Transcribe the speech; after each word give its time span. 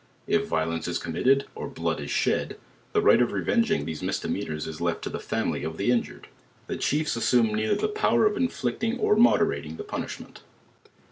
If 0.25 0.47
violence 0.47 0.87
is 0.87 0.97
committed, 0.97 1.45
or 1.53 1.65
11 1.67 1.85
od 1.87 1.99
is 2.05 2.09
shed, 2.09 2.57
the 2.91 3.01
right 3.03 3.21
of 3.21 3.33
revenging 3.33 3.85
these 3.85 4.01
misdemeanors 4.01 4.65
is 4.65 4.81
left 4.81 5.03
to 5.03 5.11
ihe 5.13 5.21
family 5.21 5.63
of 5.63 5.77
the 5.77 5.91
injured: 5.91 6.27
the 6.65 6.75
chiefs 6.77 7.15
assume 7.15 7.53
neither 7.53 7.75
the 7.75 7.87
power 7.87 8.25
of 8.25 8.35
inflicting 8.35 8.97
or 8.97 9.15
moderating 9.15 9.77
the 9.77 9.83
punishment. 9.83 10.41